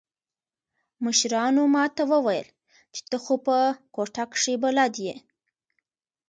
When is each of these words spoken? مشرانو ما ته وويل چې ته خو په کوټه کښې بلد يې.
مشرانو 1.03 1.63
ما 1.73 1.83
ته 1.95 2.03
وويل 2.11 2.47
چې 2.93 3.01
ته 3.09 3.17
خو 3.23 3.33
په 3.45 3.57
کوټه 3.95 4.23
کښې 4.31 4.55
بلد 4.63 4.93
يې. 5.05 5.15